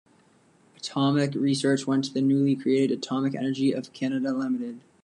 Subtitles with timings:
[0.77, 4.79] Atomic research went to the newly created Atomic Energy of Canada Limited.